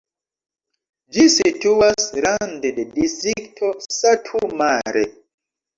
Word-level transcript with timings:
Ĝi 1.17 1.25
situas 1.33 2.07
rande 2.27 2.73
de 2.81 2.89
distrikto 2.97 3.73
Satu 4.01 4.47
Mare. 4.65 5.11